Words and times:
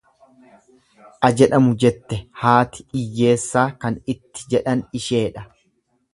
Ajedhamu 1.29 1.75
jette 1.83 2.19
haati 2.45 2.87
iyyeessaa 3.03 3.67
kan 3.85 4.01
itti 4.17 4.49
jedhan 4.57 4.85
isheedha. 5.03 5.47